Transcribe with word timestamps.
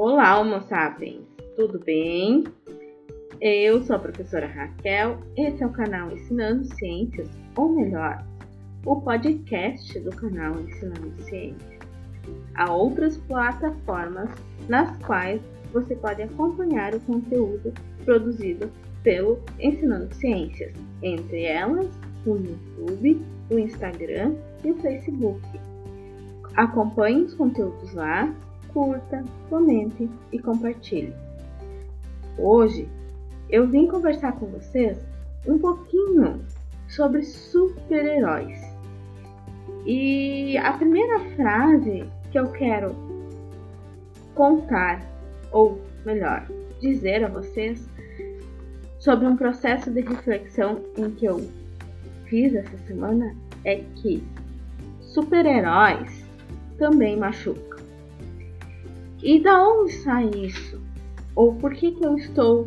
Olá, 0.00 0.38
Homo 0.38 0.60
sapiens! 0.68 1.26
Tudo 1.56 1.80
bem? 1.80 2.44
Eu 3.40 3.82
sou 3.82 3.96
a 3.96 3.98
professora 3.98 4.46
Raquel, 4.46 5.18
esse 5.36 5.60
é 5.60 5.66
o 5.66 5.72
canal 5.72 6.12
Ensinando 6.12 6.72
Ciências, 6.76 7.28
ou 7.56 7.68
melhor, 7.68 8.24
o 8.86 9.00
podcast 9.00 9.98
do 9.98 10.10
canal 10.10 10.54
Ensinando 10.60 11.20
Ciências. 11.22 11.80
Há 12.54 12.72
outras 12.72 13.16
plataformas 13.16 14.30
nas 14.68 14.96
quais 14.98 15.42
você 15.72 15.96
pode 15.96 16.22
acompanhar 16.22 16.94
o 16.94 17.00
conteúdo 17.00 17.74
produzido 18.04 18.70
pelo 19.02 19.40
Ensinando 19.58 20.14
Ciências, 20.14 20.74
entre 21.02 21.42
elas 21.42 21.90
o 22.24 22.36
YouTube, 22.36 23.20
o 23.50 23.58
Instagram 23.58 24.36
e 24.62 24.70
o 24.70 24.76
Facebook. 24.76 25.42
Acompanhe 26.54 27.22
os 27.22 27.34
conteúdos 27.34 27.92
lá 27.94 28.32
curta, 28.72 29.24
comente 29.48 30.08
e 30.32 30.38
compartilhe. 30.38 31.14
Hoje 32.38 32.88
eu 33.50 33.66
vim 33.68 33.86
conversar 33.86 34.32
com 34.32 34.46
vocês 34.46 34.98
um 35.46 35.58
pouquinho 35.58 36.44
sobre 36.88 37.22
super-heróis. 37.22 38.58
E 39.86 40.56
a 40.58 40.72
primeira 40.72 41.20
frase 41.34 42.04
que 42.30 42.38
eu 42.38 42.50
quero 42.52 42.94
contar, 44.34 45.02
ou 45.50 45.80
melhor, 46.04 46.46
dizer 46.80 47.24
a 47.24 47.28
vocês 47.28 47.88
sobre 48.98 49.26
um 49.26 49.36
processo 49.36 49.90
de 49.90 50.00
reflexão 50.00 50.82
em 50.96 51.10
que 51.10 51.24
eu 51.24 51.48
fiz 52.26 52.54
essa 52.54 52.76
semana 52.86 53.34
é 53.64 53.76
que 53.96 54.22
super-heróis 55.00 56.24
também 56.78 57.16
machucam. 57.16 57.67
E 59.22 59.40
da 59.40 59.60
onde 59.68 59.92
sai 59.92 60.30
isso? 60.30 60.80
Ou 61.34 61.54
por 61.54 61.74
que, 61.74 61.92
que 61.92 62.04
eu 62.04 62.16
estou 62.16 62.66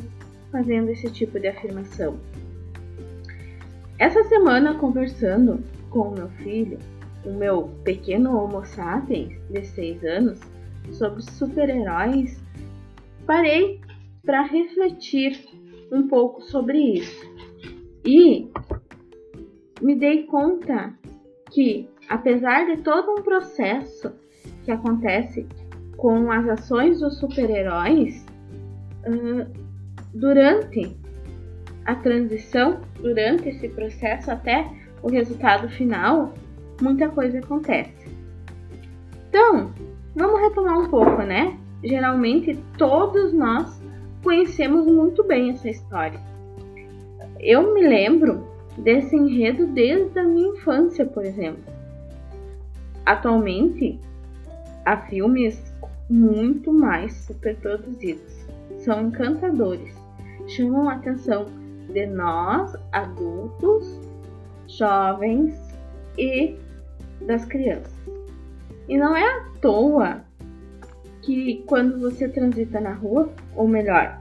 fazendo 0.52 0.90
esse 0.90 1.10
tipo 1.12 1.40
de 1.40 1.48
afirmação? 1.48 2.20
Essa 3.98 4.24
semana, 4.26 4.76
conversando 4.76 5.64
com 5.90 6.10
o 6.10 6.14
meu 6.14 6.30
filho, 6.30 6.80
o 7.26 7.32
meu 7.32 7.70
pequeno 7.84 8.36
Homo 8.36 8.66
sapiens 8.66 9.40
de 9.50 9.64
6 9.64 10.04
anos, 10.04 10.40
sobre 10.92 11.22
super-heróis, 11.22 12.42
parei 13.26 13.80
para 14.26 14.42
refletir 14.42 15.40
um 15.92 16.08
pouco 16.08 16.42
sobre 16.42 16.78
isso. 16.80 17.30
E 18.06 18.50
me 19.82 19.96
dei 19.96 20.24
conta 20.24 20.94
que, 21.52 21.88
apesar 22.10 22.66
de 22.66 22.82
todo 22.82 23.12
um 23.12 23.22
processo 23.22 24.12
que 24.64 24.72
acontece 24.72 25.48
com 26.02 26.32
as 26.32 26.50
ações 26.50 27.00
dos 27.00 27.20
super-heróis 27.20 28.26
uh, 29.06 29.46
durante 30.12 30.98
a 31.86 31.94
transição, 31.94 32.82
durante 33.00 33.50
esse 33.50 33.70
processo 33.70 34.32
até 34.32 34.68
o 35.04 35.10
resultado 35.10 35.70
final, 35.70 36.34
muita 36.82 37.08
coisa 37.08 37.38
acontece. 37.38 38.10
Então, 39.30 39.72
vamos 40.16 40.42
retomar 40.42 40.80
um 40.80 40.90
pouco, 40.90 41.22
né? 41.22 41.56
Geralmente 41.84 42.58
todos 42.80 43.32
nós 43.32 43.80
conhecemos 44.24 44.88
muito 44.88 45.24
bem 45.24 45.52
essa 45.52 45.70
história. 45.70 46.20
Eu 47.40 47.76
me 47.76 47.88
lembro 47.88 48.44
desse 48.76 49.16
enredo 49.16 49.68
desde 49.68 50.18
a 50.18 50.24
minha 50.24 50.50
infância, 50.50 51.06
por 51.06 51.24
exemplo. 51.24 51.64
Atualmente, 53.06 54.00
há 54.84 54.98
filmes 54.98 55.71
muito 56.12 56.74
mais 56.74 57.14
superproduzidos. 57.14 58.46
São 58.80 59.08
encantadores, 59.08 59.96
chamam 60.46 60.90
a 60.90 60.96
atenção 60.96 61.46
de 61.88 62.06
nós, 62.06 62.76
adultos, 62.92 63.98
jovens 64.68 65.56
e 66.18 66.58
das 67.26 67.46
crianças. 67.46 67.94
E 68.90 68.98
não 68.98 69.16
é 69.16 69.24
à 69.24 69.46
toa 69.62 70.22
que 71.22 71.64
quando 71.66 72.00
você 72.00 72.28
transita 72.28 72.82
na 72.82 72.94
rua, 72.94 73.32
ou 73.56 73.68
melhor, 73.68 74.20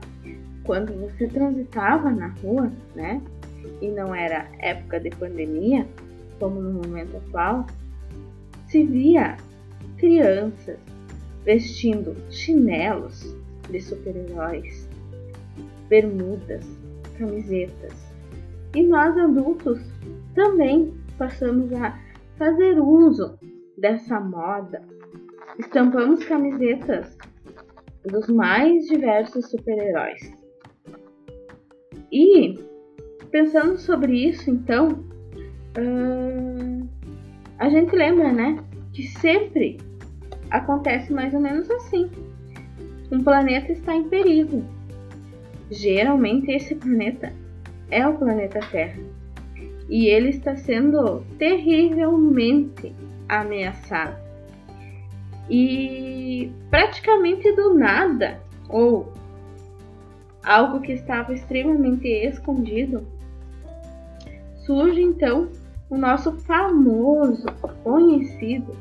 quando 0.62 0.92
você 1.00 1.26
transitava 1.26 2.10
na 2.10 2.28
rua, 2.28 2.70
né, 2.94 3.20
e 3.80 3.88
não 3.88 4.14
era 4.14 4.46
época 4.60 5.00
de 5.00 5.10
pandemia, 5.10 5.86
como 6.38 6.60
no 6.60 6.74
momento 6.74 7.16
atual, 7.16 7.66
se 8.68 8.84
via 8.84 9.36
crianças, 9.96 10.78
vestindo 11.44 12.14
chinelos 12.30 13.36
de 13.70 13.80
super-heróis, 13.80 14.88
bermudas, 15.88 16.66
camisetas. 17.18 17.94
E 18.74 18.82
nós 18.82 19.16
adultos 19.16 19.80
também 20.34 20.94
passamos 21.18 21.72
a 21.72 21.98
fazer 22.36 22.80
uso 22.80 23.38
dessa 23.78 24.20
moda. 24.20 24.82
Estampamos 25.58 26.24
camisetas 26.24 27.16
dos 28.04 28.28
mais 28.28 28.86
diversos 28.86 29.50
super-heróis. 29.50 30.32
E 32.12 32.58
pensando 33.30 33.76
sobre 33.78 34.28
isso, 34.28 34.50
então, 34.50 34.88
hum, 35.78 36.88
a 37.58 37.68
gente 37.68 37.94
lembra, 37.94 38.32
né, 38.32 38.56
que 38.92 39.02
sempre 39.02 39.78
acontece 40.50 41.12
mais 41.12 41.32
ou 41.34 41.40
menos 41.40 41.70
assim. 41.70 42.10
Um 43.10 43.22
planeta 43.22 43.72
está 43.72 43.94
em 43.94 44.08
perigo. 44.08 44.64
Geralmente 45.70 46.50
esse 46.50 46.74
planeta 46.74 47.32
é 47.90 48.06
o 48.06 48.16
planeta 48.16 48.60
Terra. 48.70 49.00
E 49.88 50.06
ele 50.06 50.30
está 50.30 50.56
sendo 50.56 51.22
terrivelmente 51.38 52.94
ameaçado. 53.28 54.16
E 55.48 56.52
praticamente 56.70 57.50
do 57.56 57.74
nada, 57.74 58.40
ou 58.68 59.12
algo 60.44 60.80
que 60.80 60.92
estava 60.92 61.34
extremamente 61.34 62.06
escondido, 62.06 63.04
surge 64.64 65.02
então 65.02 65.48
o 65.88 65.96
nosso 65.96 66.32
famoso, 66.42 67.46
conhecido 67.82 68.76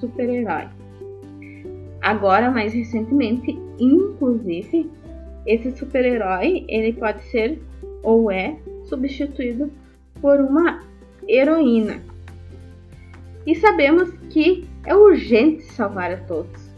super-herói. 0.00 0.68
Agora, 2.00 2.50
mais 2.50 2.72
recentemente, 2.72 3.58
inclusive, 3.78 4.90
esse 5.46 5.70
super-herói 5.76 6.64
ele 6.68 6.92
pode 6.92 7.22
ser 7.24 7.60
ou 8.02 8.30
é 8.30 8.56
substituído 8.84 9.70
por 10.20 10.40
uma 10.40 10.82
heroína. 11.26 12.00
E 13.46 13.54
sabemos 13.54 14.10
que 14.30 14.68
é 14.84 14.94
urgente 14.94 15.62
salvar 15.64 16.12
a 16.12 16.16
todos. 16.18 16.68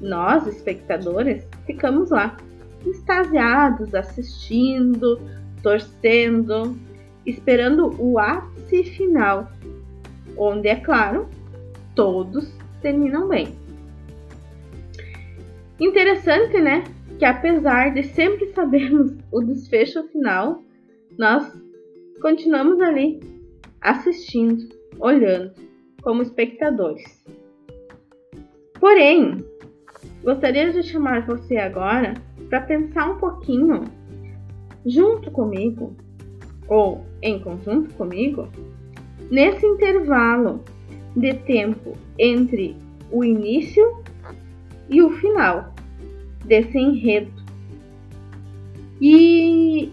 Nós, 0.00 0.46
espectadores, 0.46 1.46
ficamos 1.66 2.10
lá, 2.10 2.36
extasiados, 2.84 3.94
assistindo, 3.94 5.20
torcendo, 5.62 6.76
esperando 7.24 7.94
o 7.98 8.18
ápice 8.18 8.84
final, 8.84 9.50
onde, 10.36 10.68
é 10.68 10.76
claro, 10.76 11.28
todos 11.94 12.52
terminam 12.80 13.28
bem. 13.28 13.61
Interessante, 15.80 16.60
né? 16.60 16.84
Que 17.18 17.24
apesar 17.24 17.94
de 17.94 18.02
sempre 18.02 18.46
sabermos 18.52 19.16
o 19.30 19.40
desfecho 19.40 20.02
final, 20.08 20.62
nós 21.18 21.52
continuamos 22.20 22.80
ali 22.80 23.20
assistindo, 23.80 24.68
olhando, 24.98 25.52
como 26.02 26.22
espectadores. 26.22 27.24
Porém, 28.78 29.44
gostaria 30.22 30.72
de 30.72 30.82
chamar 30.82 31.26
você 31.26 31.56
agora 31.56 32.14
para 32.48 32.60
pensar 32.60 33.10
um 33.10 33.18
pouquinho 33.18 33.84
junto 34.84 35.30
comigo, 35.30 35.96
ou 36.68 37.04
em 37.22 37.38
conjunto 37.40 37.94
comigo, 37.94 38.48
nesse 39.30 39.64
intervalo 39.64 40.64
de 41.16 41.34
tempo 41.34 41.92
entre 42.18 42.76
o 43.10 43.24
início 43.24 44.02
e 44.92 45.02
o 45.02 45.10
final 45.10 45.72
desse 46.44 46.78
enredo. 46.78 47.32
E 49.00 49.90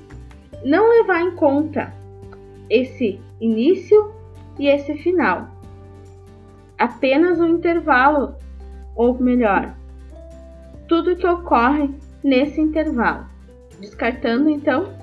não 0.64 0.90
levar 0.90 1.22
em 1.22 1.32
conta 1.32 1.92
esse 2.70 3.20
início 3.40 4.12
e 4.60 4.68
esse 4.68 4.94
final. 4.96 5.48
Apenas 6.78 7.40
um 7.40 7.48
intervalo, 7.48 8.36
ou 8.96 9.18
melhor, 9.18 9.74
tudo 10.88 11.16
que 11.16 11.26
ocorre 11.26 11.90
nesse 12.22 12.60
intervalo, 12.60 13.26
descartando 13.80 14.50
então 14.50 14.94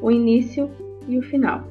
o 0.00 0.10
início 0.10 0.70
e 1.06 1.18
o 1.18 1.22
final. 1.22 1.62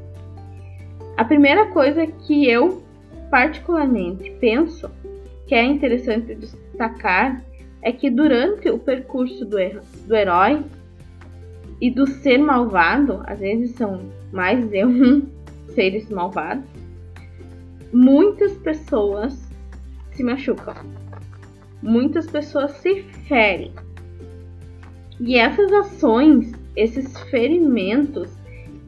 A 1.18 1.26
primeira 1.26 1.66
coisa 1.68 2.06
que 2.06 2.48
eu 2.48 2.84
particularmente 3.32 4.30
penso 4.40 4.90
que 5.48 5.56
é 5.56 5.64
interessante 5.64 6.36
destacar 6.78 7.44
é 7.82 7.92
que 7.92 8.10
durante 8.10 8.70
o 8.70 8.78
percurso 8.78 9.44
do, 9.44 9.58
do 10.06 10.16
herói 10.16 10.64
e 11.82 11.90
do 11.90 12.06
ser 12.08 12.38
malvado, 12.38 13.24
às 13.26 13.40
vezes 13.40 13.72
são 13.72 14.02
mais 14.32 14.68
de 14.70 14.86
um 14.86 15.28
seres 15.74 16.10
malvados, 16.10 16.66
muitas 17.92 18.54
pessoas 18.58 19.50
se 20.12 20.24
machucam. 20.24 20.76
Muitas 21.82 22.28
pessoas 22.28 22.72
se 22.72 23.04
ferem. 23.28 23.72
E 25.20 25.38
essas 25.38 25.72
ações, 25.72 26.52
esses 26.76 27.18
ferimentos, 27.30 28.32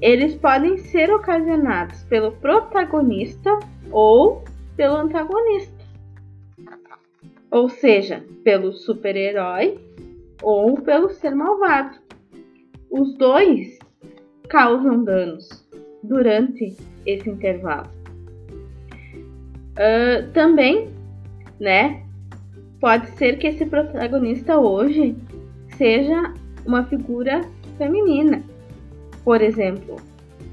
eles 0.02 0.36
podem 0.36 0.78
ser 0.78 1.12
ocasionados 1.12 2.04
pelo 2.04 2.32
protagonista 2.34 3.60
ou 3.92 4.44
pelo 4.76 4.96
antagonista. 4.96 5.79
Ou 7.52 7.70
seja, 7.70 8.24
pelo 8.44 8.72
super-herói 8.72 9.80
ou 10.42 10.80
pelo 10.82 11.10
ser 11.10 11.36
malvado. 11.36 11.98
Os 12.90 13.16
dois 13.16 13.78
causam 14.48 15.04
danos 15.04 15.48
durante 16.04 16.76
esse 17.06 17.30
intervalo. 17.30 17.90
Uh, 19.74 20.30
também, 20.34 20.90
né, 21.60 22.04
pode 22.80 23.10
ser 23.12 23.38
que 23.38 23.48
esse 23.48 23.66
protagonista 23.66 24.58
hoje 24.58 25.16
seja 25.78 26.34
uma 26.66 26.84
figura 26.86 27.42
feminina. 27.78 28.42
Por 29.24 29.42
exemplo, 29.42 29.98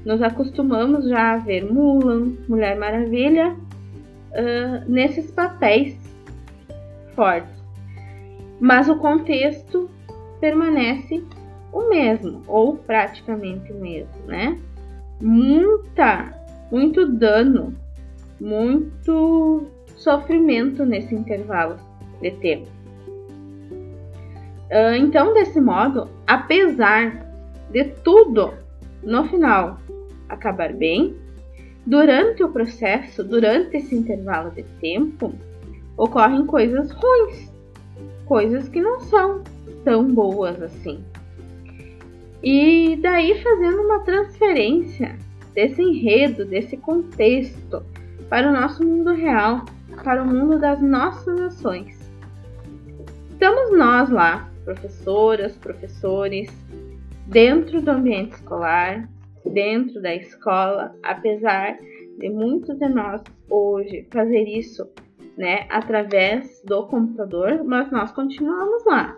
nos 0.05 0.21
acostumamos 0.21 1.07
já 1.07 1.33
a 1.33 1.37
ver 1.37 1.65
Mulan, 1.65 2.33
Mulher 2.47 2.77
Maravilha, 2.77 3.53
uh, 3.53 4.89
nesses 4.91 5.31
papéis 5.31 6.06
fortes. 7.17 7.51
Mas 8.61 8.87
o 8.87 8.95
contexto 8.95 9.89
permanece 10.39 11.23
o 11.73 11.89
mesmo, 11.89 12.43
ou 12.47 12.77
praticamente 12.77 13.73
o 13.73 13.75
mesmo, 13.75 14.25
né? 14.25 14.57
Muita, 15.21 16.33
muito 16.71 17.05
dano, 17.07 17.75
muito 18.39 19.67
sofrimento 19.95 20.85
nesse 20.85 21.13
intervalo 21.13 21.75
de 22.21 22.31
tempo. 22.31 22.69
Uh, 24.69 24.95
então, 24.97 25.33
desse 25.33 25.59
modo, 25.59 26.09
apesar 26.25 27.25
de 27.71 27.85
tudo 28.03 28.53
no 29.03 29.27
final 29.27 29.79
acabar 30.29 30.73
bem, 30.73 31.15
durante 31.85 32.43
o 32.43 32.49
processo, 32.49 33.23
durante 33.23 33.77
esse 33.77 33.95
intervalo 33.95 34.51
de 34.51 34.63
tempo, 34.81 35.33
ocorrem 35.97 36.45
coisas 36.45 36.91
ruins, 36.91 37.51
coisas 38.25 38.69
que 38.69 38.81
não 38.81 38.99
são 39.01 39.43
tão 39.83 40.05
boas 40.13 40.61
assim. 40.61 41.03
E 42.43 42.97
daí 43.01 43.41
fazendo 43.41 43.81
uma 43.81 43.99
transferência 43.99 45.17
desse 45.53 45.81
enredo, 45.81 46.45
desse 46.45 46.77
contexto 46.77 47.83
para 48.29 48.49
o 48.49 48.53
nosso 48.53 48.85
mundo 48.85 49.13
real, 49.13 49.65
para 50.03 50.21
o 50.21 50.27
mundo 50.27 50.59
das 50.59 50.79
nossas 50.81 51.39
ações. 51.41 52.11
Estamos 53.31 53.77
nós 53.77 54.09
lá, 54.09 54.49
professoras, 54.63 55.55
professores, 55.57 56.49
dentro 57.25 57.81
do 57.81 57.91
ambiente 57.91 58.33
escolar, 58.33 59.09
dentro 59.45 60.01
da 60.01 60.13
escola, 60.13 60.95
apesar 61.03 61.77
de 62.17 62.29
muitos 62.29 62.77
de 62.77 62.87
nós 62.89 63.21
hoje 63.49 64.07
fazer 64.11 64.43
isso, 64.43 64.87
né, 65.37 65.67
através 65.69 66.61
do 66.65 66.87
computador, 66.87 67.63
mas 67.63 67.91
nós 67.91 68.11
continuamos 68.11 68.83
lá, 68.85 69.15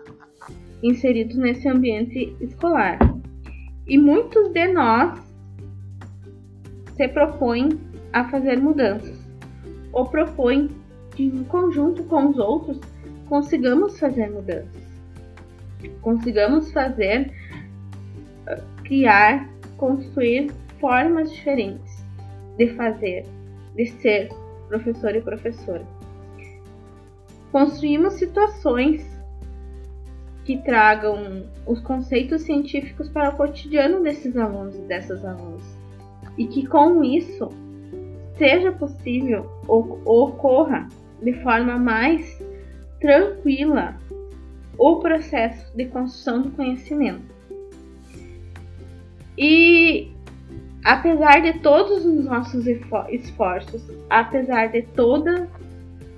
inseridos 0.82 1.36
nesse 1.36 1.66
ambiente 1.68 2.36
escolar. 2.40 2.98
E 3.86 3.96
muitos 3.96 4.52
de 4.52 4.68
nós 4.68 5.18
se 6.96 7.08
propõem 7.08 7.70
a 8.12 8.28
fazer 8.28 8.60
mudanças, 8.60 9.18
ou 9.92 10.06
propõem 10.06 10.68
que 11.16 11.24
em 11.24 11.44
conjunto 11.44 12.04
com 12.04 12.28
os 12.28 12.38
outros 12.38 12.78
consigamos 13.28 13.98
fazer 13.98 14.30
mudanças, 14.30 14.82
consigamos 16.02 16.70
fazer 16.72 17.32
criar, 18.84 19.48
construir 19.76 20.50
formas 20.80 21.30
diferentes 21.32 22.04
de 22.58 22.68
fazer, 22.74 23.24
de 23.76 23.86
ser 23.86 24.28
professor 24.68 25.14
e 25.14 25.20
professora. 25.20 25.99
Construímos 27.52 28.14
situações 28.14 29.04
que 30.44 30.58
tragam 30.58 31.44
os 31.66 31.80
conceitos 31.80 32.42
científicos 32.42 33.08
para 33.08 33.30
o 33.30 33.36
cotidiano 33.36 34.02
desses 34.02 34.36
alunos 34.36 34.76
e 34.76 34.82
dessas 34.82 35.24
alunas. 35.24 35.62
E 36.38 36.46
que 36.46 36.66
com 36.66 37.04
isso 37.04 37.48
seja 38.36 38.72
possível 38.72 39.50
ou 39.68 40.00
ocorra 40.04 40.88
de 41.22 41.32
forma 41.42 41.76
mais 41.76 42.42
tranquila 43.00 43.96
o 44.78 44.96
processo 44.96 45.76
de 45.76 45.84
construção 45.86 46.42
do 46.42 46.50
conhecimento. 46.50 47.34
E 49.36 50.10
apesar 50.84 51.40
de 51.40 51.60
todos 51.60 52.04
os 52.04 52.24
nossos 52.24 52.66
esforços, 52.66 53.82
apesar 54.08 54.68
de 54.68 54.82
toda 54.82 55.48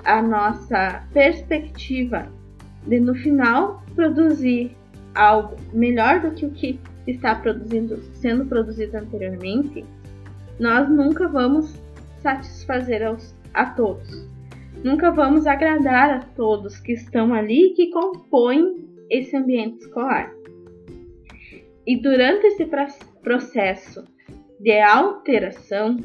a 0.05 0.23
nossa 0.23 1.05
perspectiva 1.13 2.29
de 2.87 2.99
no 2.99 3.15
final 3.15 3.83
produzir 3.95 4.77
algo 5.15 5.57
melhor 5.73 6.21
do 6.21 6.33
que 6.33 6.47
o 6.47 6.51
que 6.51 6.81
está 7.07 7.35
produzindo, 7.35 7.97
sendo 8.15 8.47
produzido 8.47 8.97
anteriormente, 8.97 9.85
nós 10.59 10.89
nunca 10.89 11.29
vamos 11.29 11.75
satisfazer 12.19 13.05
aos, 13.05 13.35
a 13.53 13.67
todos. 13.67 14.29
Nunca 14.83 15.11
vamos 15.11 15.47
agradar 15.47 16.11
a 16.11 16.21
todos 16.21 16.79
que 16.79 16.93
estão 16.93 17.33
ali 17.35 17.69
e 17.69 17.75
que 17.75 17.91
compõem 17.91 18.89
esse 19.11 19.37
ambiente 19.37 19.81
escolar. 19.81 20.33
E 21.87 22.01
durante 22.01 22.47
esse 22.47 22.69
processo 23.23 24.05
de 24.61 24.81
alteração, 24.81 25.97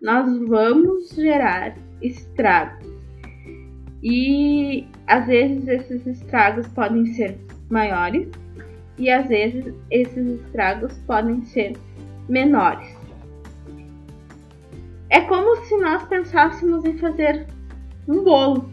nós 0.00 0.38
vamos 0.46 1.10
gerar 1.14 1.76
estragos. 2.02 2.93
E 4.04 4.86
às 5.06 5.26
vezes 5.26 5.66
esses 5.66 6.06
estragos 6.06 6.68
podem 6.68 7.06
ser 7.06 7.38
maiores 7.70 8.28
e 8.98 9.10
às 9.10 9.26
vezes 9.26 9.74
esses 9.90 10.40
estragos 10.42 10.92
podem 11.06 11.42
ser 11.42 11.72
menores. 12.28 12.86
É 15.08 15.22
como 15.22 15.56
se 15.64 15.76
nós 15.78 16.02
pensássemos 16.04 16.84
em 16.84 16.98
fazer 16.98 17.46
um 18.06 18.22
bolo. 18.22 18.68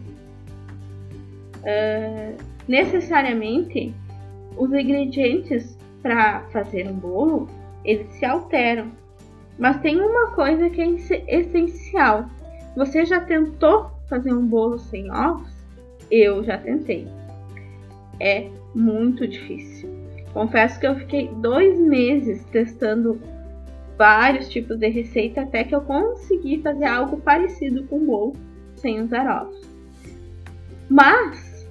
Uh, 1.60 2.36
necessariamente, 2.68 3.94
os 4.56 4.70
ingredientes 4.70 5.78
para 6.02 6.40
fazer 6.52 6.88
um 6.88 6.94
bolo, 6.94 7.48
eles 7.84 8.06
se 8.14 8.24
alteram. 8.26 8.90
Mas 9.58 9.80
tem 9.80 9.98
uma 9.98 10.32
coisa 10.32 10.68
que 10.68 10.82
é 10.82 11.38
essencial. 11.38 12.26
Você 12.76 13.04
já 13.04 13.20
tentou 13.20 13.91
fazer 14.12 14.34
um 14.34 14.46
bolo 14.46 14.78
sem 14.78 15.10
ovos? 15.10 15.48
Eu 16.10 16.44
já 16.44 16.58
tentei. 16.58 17.08
É 18.20 18.50
muito 18.74 19.26
difícil. 19.26 19.88
Confesso 20.34 20.78
que 20.78 20.86
eu 20.86 20.94
fiquei 20.96 21.28
dois 21.36 21.78
meses 21.78 22.44
testando 22.52 23.18
vários 23.96 24.50
tipos 24.50 24.78
de 24.78 24.88
receita 24.88 25.40
até 25.40 25.64
que 25.64 25.74
eu 25.74 25.80
consegui 25.80 26.60
fazer 26.60 26.84
algo 26.84 27.16
parecido 27.22 27.84
com 27.84 28.04
bolo 28.04 28.36
sem 28.76 29.00
usar 29.00 29.44
ovos. 29.44 29.62
Mas, 30.90 31.66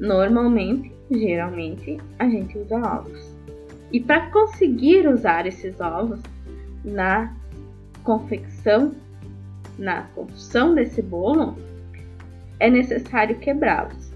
normalmente, 0.00 0.90
geralmente, 1.08 1.98
a 2.18 2.28
gente 2.28 2.58
usa 2.58 2.78
ovos. 2.78 3.32
E 3.92 4.00
para 4.00 4.28
conseguir 4.30 5.06
usar 5.06 5.46
esses 5.46 5.80
ovos 5.80 6.20
na 6.84 7.32
confecção, 8.02 8.92
na 9.78 10.02
construção 10.14 10.74
desse 10.74 11.00
bolo, 11.00 11.56
é 12.58 12.68
necessário 12.68 13.38
quebrá-los. 13.38 14.12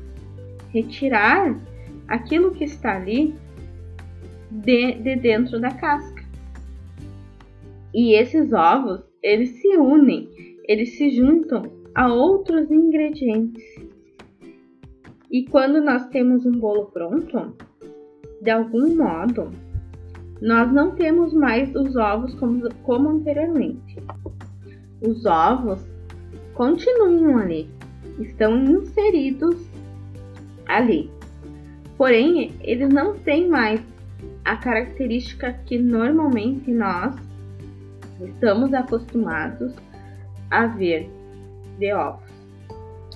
Retirar 0.71 1.59
aquilo 2.09 2.53
que 2.53 2.65
está 2.65 2.97
ali 2.97 3.35
de, 4.51 4.95
de 4.95 5.17
dentro 5.17 5.61
da 5.61 5.71
casca. 5.71 6.23
E 7.95 8.15
esses 8.15 8.53
ovos, 8.53 9.03
eles 9.23 9.51
se 9.61 9.77
unem, 9.77 10.29
eles 10.67 10.97
se 10.97 11.11
juntam 11.11 11.63
a 11.95 12.13
outros 12.13 12.71
ingredientes. 12.71 13.63
E 15.31 15.45
quando 15.45 15.81
nós 15.81 16.07
temos 16.09 16.45
um 16.45 16.53
bolo 16.53 16.87
pronto, 16.87 17.55
de 18.41 18.51
algum 18.51 18.97
modo, 18.97 19.51
nós 20.41 20.73
não 20.73 20.95
temos 20.97 21.33
mais 21.33 21.75
os 21.75 21.95
ovos 21.97 22.35
como, 22.35 22.69
como 22.83 23.09
anteriormente. 23.11 23.97
Os 25.03 25.27
ovos 25.27 25.85
continuam 26.55 27.39
ali, 27.39 27.69
estão 28.21 28.57
inseridos 28.63 29.57
ali. 30.69 31.11
Porém, 31.99 32.55
eles 32.61 32.89
não 32.89 33.19
têm 33.19 33.49
mais 33.49 33.81
a 34.45 34.57
característica 34.57 35.53
que 35.67 35.77
normalmente 35.77 36.71
nós 36.71 37.17
estamos 38.21 38.73
acostumados 38.73 39.75
a 40.51 40.67
ver 40.67 41.11
de 41.81 41.93
ovos. 41.93 42.31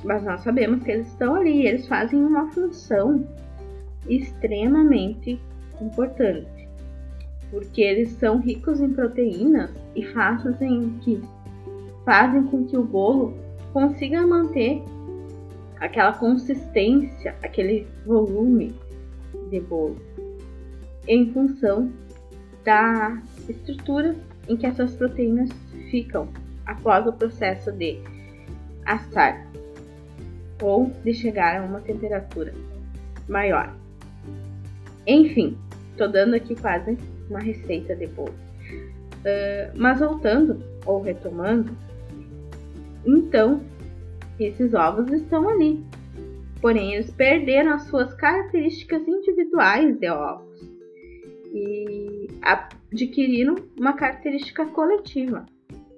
Mas 0.04 0.24
nós 0.24 0.40
sabemos 0.40 0.82
que 0.82 0.90
eles 0.90 1.06
estão 1.06 1.36
ali, 1.36 1.66
eles 1.66 1.86
fazem 1.86 2.20
uma 2.24 2.50
função 2.50 3.24
extremamente 4.08 5.40
importante, 5.80 6.68
porque 7.50 7.80
eles 7.80 8.10
são 8.10 8.40
ricos 8.40 8.80
em 8.80 8.92
proteínas 8.92 9.70
e 9.94 10.04
fazem 10.06 10.98
que 11.00 11.20
fazem 12.06 12.44
com 12.44 12.64
que 12.64 12.78
o 12.78 12.84
bolo 12.84 13.36
consiga 13.72 14.24
manter 14.24 14.82
aquela 15.80 16.12
consistência, 16.12 17.34
aquele 17.42 17.86
volume 18.06 18.74
de 19.50 19.60
bolo, 19.60 20.00
em 21.06 21.30
função 21.32 21.92
da 22.64 23.20
estrutura 23.48 24.16
em 24.48 24.56
que 24.56 24.66
essas 24.66 24.94
proteínas 24.94 25.50
ficam 25.90 26.28
após 26.64 27.06
o 27.06 27.12
processo 27.12 27.72
de 27.72 27.98
assar 28.84 29.46
ou 30.62 30.90
de 31.04 31.12
chegar 31.12 31.60
a 31.60 31.64
uma 31.64 31.80
temperatura 31.80 32.54
maior. 33.28 33.74
Enfim, 35.06 35.58
estou 35.90 36.08
dando 36.08 36.34
aqui 36.34 36.54
quase 36.54 36.96
uma 37.28 37.40
receita 37.40 37.94
de 37.94 38.06
bolo. 38.06 38.34
Uh, 39.20 39.72
mas 39.74 39.98
voltando 39.98 40.62
ou 40.84 41.02
retomando, 41.02 41.76
então 43.06 43.62
esses 44.38 44.74
ovos 44.74 45.10
estão 45.12 45.48
ali, 45.48 45.84
porém 46.60 46.94
eles 46.94 47.10
perderam 47.10 47.72
as 47.72 47.84
suas 47.84 48.12
características 48.14 49.06
individuais 49.06 49.98
de 49.98 50.10
ovos 50.10 50.76
e 51.54 52.28
adquiriram 52.42 53.54
uma 53.78 53.94
característica 53.94 54.66
coletiva. 54.66 55.46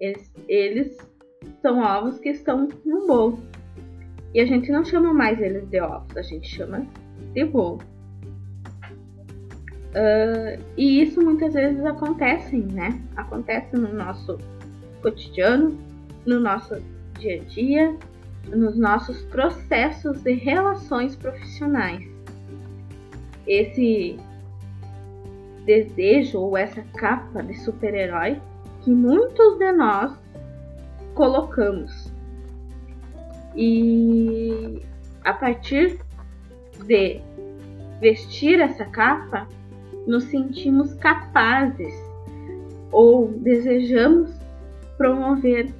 Eles, 0.00 0.32
eles 0.46 0.96
são 1.60 1.80
ovos 1.80 2.18
que 2.20 2.28
estão 2.28 2.68
no 2.84 3.06
bolo. 3.06 3.38
E 4.34 4.40
a 4.40 4.46
gente 4.46 4.70
não 4.70 4.84
chama 4.84 5.12
mais 5.12 5.40
eles 5.40 5.66
de 5.68 5.80
ovos, 5.80 6.16
a 6.16 6.22
gente 6.22 6.48
chama 6.48 6.86
de 7.32 7.44
bolo. 7.44 7.80
Uh, 9.88 10.62
e 10.76 11.02
isso 11.02 11.20
muitas 11.20 11.54
vezes 11.54 11.84
acontece, 11.84 12.56
né? 12.56 13.00
Acontece 13.16 13.74
no 13.74 13.92
nosso 13.92 14.38
cotidiano, 15.02 15.76
no 16.26 16.38
nosso 16.38 16.76
dia 17.18 17.40
a 17.40 17.44
dia, 17.44 17.96
nos 18.46 18.76
nossos 18.78 19.22
processos 19.24 20.22
de 20.22 20.32
relações 20.32 21.16
profissionais. 21.16 22.06
Esse 23.46 24.18
desejo 25.64 26.40
ou 26.40 26.56
essa 26.56 26.82
capa 26.96 27.42
de 27.42 27.54
super-herói 27.54 28.40
que 28.82 28.90
muitos 28.90 29.58
de 29.58 29.72
nós 29.72 30.12
colocamos. 31.14 32.12
E 33.54 34.82
a 35.24 35.32
partir 35.32 35.98
de 36.84 37.20
vestir 38.00 38.60
essa 38.60 38.84
capa, 38.86 39.46
nos 40.06 40.24
sentimos 40.24 40.94
capazes 40.94 41.92
ou 42.90 43.28
desejamos 43.28 44.30
promover 44.96 45.74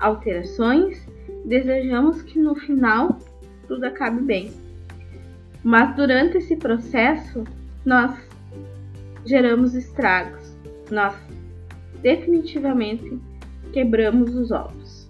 alterações, 0.00 1.06
desejamos 1.44 2.22
que 2.22 2.38
no 2.38 2.54
final 2.54 3.18
tudo 3.66 3.84
acabe 3.84 4.22
bem. 4.22 4.52
Mas 5.62 5.94
durante 5.96 6.38
esse 6.38 6.56
processo, 6.56 7.44
nós 7.84 8.16
geramos 9.24 9.74
estragos. 9.74 10.56
Nós 10.90 11.14
definitivamente 12.00 13.18
quebramos 13.72 14.34
os 14.34 14.50
ovos. 14.50 15.08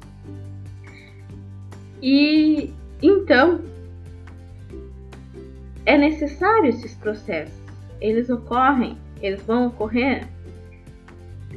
E 2.02 2.73
então 3.02 3.61
é 5.85 5.97
necessário 5.97 6.68
esses 6.68 6.95
processos. 6.95 7.59
Eles 8.00 8.30
ocorrem, 8.30 8.97
eles 9.21 9.42
vão 9.42 9.66
ocorrer, 9.66 10.26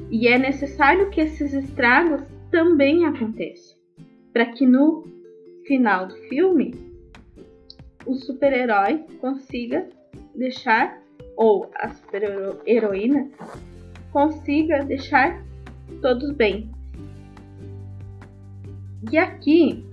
e 0.09 0.27
é 0.27 0.37
necessário 0.37 1.09
que 1.09 1.21
esses 1.21 1.53
estragos 1.53 2.21
também 2.51 3.05
aconteçam, 3.05 3.77
para 4.33 4.45
que 4.47 4.65
no 4.65 5.03
final 5.65 6.07
do 6.07 6.15
filme 6.27 6.73
o 8.05 8.13
super-herói 8.15 9.05
consiga 9.19 9.87
deixar 10.35 11.01
ou 11.37 11.71
a 11.75 11.89
super-heroína 11.93 13.29
consiga 14.11 14.83
deixar 14.83 15.43
todos 16.01 16.31
bem. 16.31 16.69
E 19.11 19.17
aqui, 19.17 19.85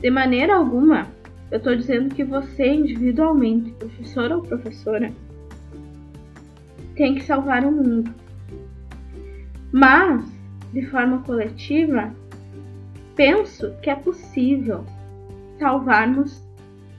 de 0.00 0.10
maneira 0.10 0.56
alguma, 0.56 1.08
eu 1.50 1.58
estou 1.58 1.76
dizendo 1.76 2.14
que 2.14 2.24
você 2.24 2.66
individualmente, 2.66 3.72
professor 3.72 4.32
ou 4.32 4.42
professora, 4.42 5.12
tem 6.94 7.14
que 7.14 7.24
salvar 7.24 7.64
o 7.64 7.72
mundo. 7.72 8.14
Mas, 9.72 10.33
de 10.74 10.84
forma 10.86 11.22
coletiva, 11.22 12.12
penso 13.14 13.72
que 13.80 13.88
é 13.88 13.94
possível 13.94 14.84
salvarmos 15.56 16.42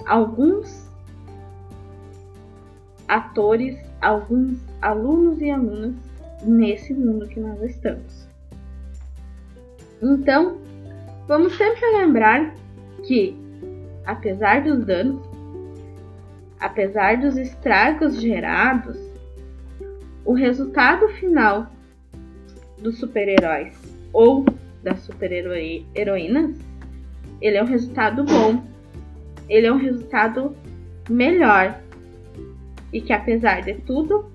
alguns 0.06 0.90
atores, 3.06 3.78
alguns 4.02 4.58
alunos 4.82 5.42
e 5.42 5.52
alunas 5.52 5.94
nesse 6.42 6.94
mundo 6.94 7.28
que 7.28 7.40
nós 7.40 7.62
estamos. 7.64 8.26
Então, 10.02 10.58
vamos 11.28 11.58
sempre 11.58 11.86
lembrar 11.98 12.56
que, 13.06 13.36
apesar 14.06 14.64
dos 14.64 14.86
danos, 14.86 15.22
apesar 16.62 17.18
dos 17.18 17.36
estragos 17.36 18.22
gerados, 18.22 18.98
o 20.24 20.34
resultado 20.34 21.10
final 21.10 21.75
dos 22.78 22.98
super-heróis 23.00 23.74
ou 24.12 24.46
das 24.84 25.00
super-heroínas, 25.00 26.56
ele 27.42 27.58
é 27.58 27.64
um 27.64 27.68
resultado 27.68 28.24
bom. 28.24 28.64
Ele 29.50 29.68
é 29.68 29.72
um 29.72 29.78
resultado 29.78 30.56
melhor. 31.10 31.80
E 32.94 33.02
que 33.02 33.12
apesar 33.12 33.62
de 33.62 33.74
tudo, 33.76 34.32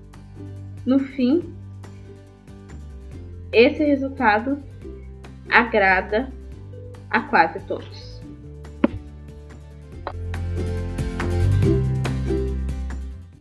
no 0.85 0.99
fim 0.99 1.53
esse 3.51 3.83
resultado 3.83 4.57
agrada 5.49 6.31
a 7.09 7.19
quase 7.19 7.59
todos. 7.61 8.10